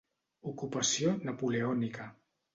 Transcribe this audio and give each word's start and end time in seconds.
Ocupació 0.51 1.13
napoleònica. 1.31 2.11